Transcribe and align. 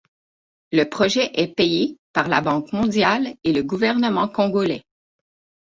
Le 0.71 0.85
projet 0.85 1.29
est 1.35 1.49
payé 1.53 1.99
par 2.11 2.27
la 2.27 2.41
banque 2.41 2.73
mondiale 2.73 3.35
et 3.43 3.53
le 3.53 3.61
gouvernement 3.61 4.27
congolais. 4.27 4.83